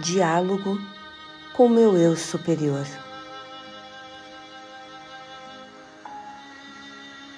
diálogo 0.00 0.80
com 1.54 1.68
meu 1.68 1.96
eu 1.96 2.16
superior. 2.16 2.86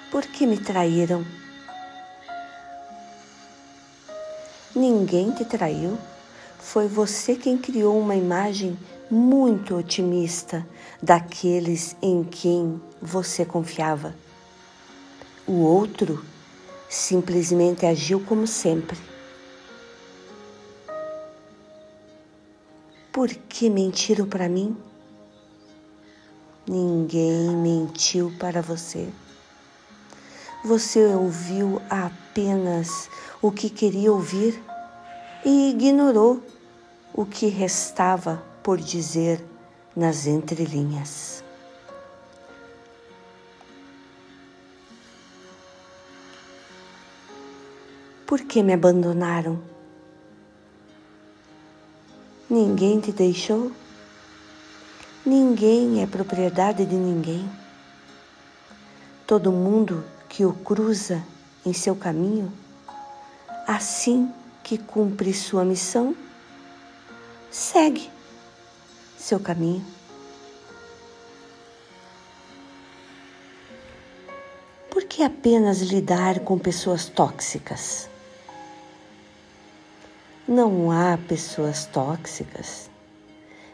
Por 0.09 0.23
que 0.23 0.45
me 0.45 0.57
traíram? 0.57 1.25
Ninguém 4.75 5.31
te 5.31 5.43
traiu. 5.43 5.97
Foi 6.59 6.87
você 6.87 7.35
quem 7.35 7.57
criou 7.57 7.99
uma 7.99 8.15
imagem 8.15 8.77
muito 9.11 9.75
otimista 9.75 10.65
daqueles 11.01 11.95
em 12.01 12.23
quem 12.23 12.81
você 13.01 13.43
confiava. 13.43 14.15
O 15.45 15.59
outro 15.59 16.23
simplesmente 16.89 17.85
agiu 17.85 18.21
como 18.21 18.47
sempre. 18.47 19.12
Por 23.13 23.29
que 23.29 23.69
mentiram 23.69 24.25
para 24.25 24.49
mim? 24.49 24.75
Ninguém 26.67 27.55
mentiu 27.55 28.33
para 28.39 28.59
você. 28.59 29.07
Você 30.65 31.13
ouviu 31.13 31.79
apenas 31.91 33.11
o 33.39 33.51
que 33.51 33.69
queria 33.69 34.11
ouvir 34.11 34.59
e 35.45 35.69
ignorou 35.69 36.41
o 37.13 37.23
que 37.23 37.49
restava 37.49 38.43
por 38.63 38.79
dizer 38.79 39.45
nas 39.95 40.25
entrelinhas. 40.25 41.43
Por 48.25 48.41
que 48.41 48.63
me 48.63 48.73
abandonaram? 48.73 49.72
Ninguém 52.53 52.99
te 52.99 53.11
deixou? 53.11 53.71
Ninguém 55.25 56.03
é 56.03 56.05
propriedade 56.05 56.85
de 56.85 56.93
ninguém. 56.93 57.49
Todo 59.25 59.51
mundo 59.51 60.05
que 60.29 60.45
o 60.45 60.53
cruza 60.53 61.23
em 61.65 61.73
seu 61.73 61.95
caminho, 61.95 62.53
assim 63.67 64.31
que 64.63 64.77
cumpre 64.77 65.33
sua 65.33 65.65
missão, 65.65 66.15
segue 67.49 68.07
seu 69.17 69.39
caminho. 69.39 69.83
Por 74.91 75.05
que 75.05 75.23
apenas 75.23 75.79
lidar 75.79 76.41
com 76.41 76.59
pessoas 76.59 77.09
tóxicas? 77.09 78.12
Não 80.53 80.91
há 80.91 81.17
pessoas 81.17 81.87
tóxicas. 81.87 82.87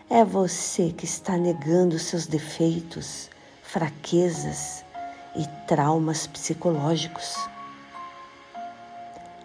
É 0.09 0.23
você 0.23 0.93
que 0.93 1.03
está 1.03 1.35
negando 1.35 1.99
seus 1.99 2.25
defeitos, 2.25 3.29
fraquezas 3.61 4.85
e 5.35 5.45
traumas 5.67 6.25
psicológicos. 6.25 7.35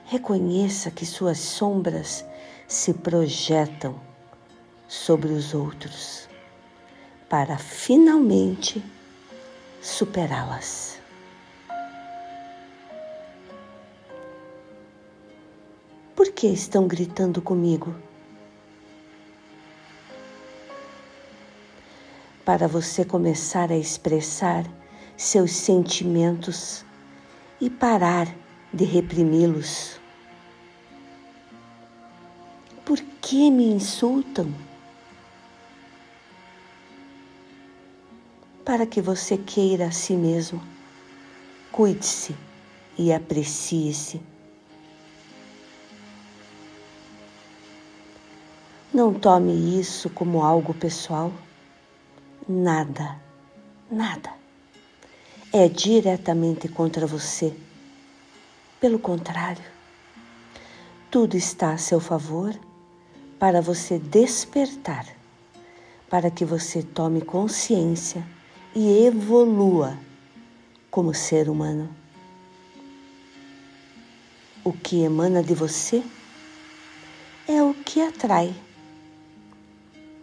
Reconheça 0.04 0.92
que 0.92 1.04
suas 1.04 1.40
sombras 1.40 2.24
se 2.68 2.94
projetam 2.94 3.96
sobre 4.86 5.32
os 5.32 5.54
outros 5.54 6.28
para 7.28 7.58
finalmente 7.58 8.80
superá-las. 9.82 11.03
Que 16.34 16.48
estão 16.48 16.86
gritando 16.86 17.40
comigo? 17.40 17.94
Para 22.44 22.66
você 22.66 23.04
começar 23.04 23.70
a 23.70 23.76
expressar 23.76 24.64
seus 25.16 25.52
sentimentos 25.52 26.84
e 27.60 27.70
parar 27.70 28.28
de 28.72 28.84
reprimi-los. 28.84 30.00
Por 32.84 33.00
que 33.22 33.50
me 33.50 33.66
insultam? 33.66 34.52
Para 38.64 38.86
que 38.86 39.00
você 39.00 39.38
queira 39.38 39.86
a 39.86 39.92
si 39.92 40.14
mesmo, 40.14 40.60
cuide-se 41.70 42.34
e 42.98 43.12
aprecie-se. 43.12 44.33
Não 48.94 49.12
tome 49.12 49.80
isso 49.80 50.08
como 50.08 50.44
algo 50.44 50.72
pessoal. 50.72 51.32
Nada, 52.48 53.20
nada 53.90 54.30
é 55.52 55.68
diretamente 55.68 56.66
contra 56.66 57.06
você. 57.06 57.54
Pelo 58.80 58.98
contrário, 58.98 59.64
tudo 61.08 61.36
está 61.36 61.72
a 61.72 61.78
seu 61.78 62.00
favor 62.00 62.52
para 63.38 63.60
você 63.60 63.98
despertar, 63.98 65.06
para 66.10 66.28
que 66.28 66.44
você 66.44 66.82
tome 66.82 67.20
consciência 67.20 68.26
e 68.74 69.06
evolua 69.06 69.96
como 70.90 71.14
ser 71.14 71.48
humano. 71.48 71.88
O 74.64 74.72
que 74.72 75.02
emana 75.02 75.40
de 75.40 75.54
você 75.54 76.00
é 77.46 77.62
o 77.62 77.74
que 77.74 78.00
atrai. 78.00 78.54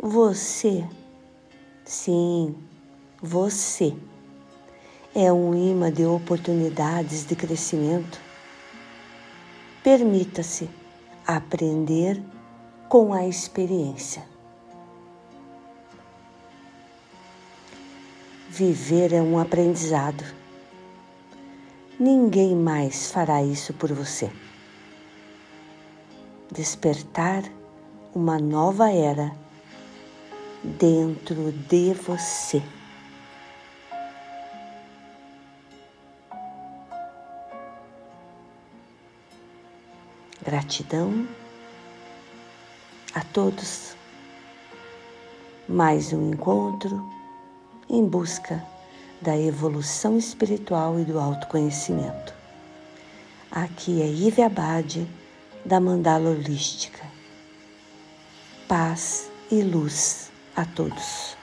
Você, 0.03 0.83
sim, 1.85 2.55
você 3.21 3.95
é 5.13 5.31
um 5.31 5.53
imã 5.53 5.91
de 5.91 6.03
oportunidades 6.03 7.23
de 7.23 7.35
crescimento. 7.35 8.19
Permita-se 9.83 10.67
aprender 11.27 12.19
com 12.89 13.13
a 13.13 13.27
experiência. 13.27 14.25
Viver 18.49 19.13
é 19.13 19.21
um 19.21 19.37
aprendizado. 19.37 20.23
Ninguém 21.99 22.55
mais 22.55 23.11
fará 23.11 23.43
isso 23.43 23.71
por 23.75 23.93
você. 23.93 24.31
Despertar 26.51 27.43
uma 28.15 28.39
nova 28.39 28.91
era 28.91 29.39
dentro 30.63 31.51
de 31.51 31.93
você. 31.93 32.61
Gratidão 40.43 41.27
a 43.13 43.21
todos. 43.21 43.95
Mais 45.67 46.11
um 46.11 46.31
encontro 46.31 47.09
em 47.89 48.05
busca 48.05 48.63
da 49.21 49.37
evolução 49.37 50.17
espiritual 50.17 50.99
e 50.99 51.05
do 51.05 51.19
autoconhecimento. 51.19 52.33
Aqui 53.51 54.01
é 54.01 54.07
Ive 54.07 54.41
Abade, 54.41 55.07
da 55.63 55.79
Mandala 55.79 56.31
Holística. 56.31 57.05
Paz 58.67 59.29
e 59.51 59.61
luz 59.61 60.30
a 60.61 60.65
todos. 60.65 61.40